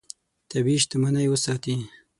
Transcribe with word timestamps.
طبیعي 0.51 0.79
شتمنۍ 0.83 1.25
وساتې. 1.29 1.75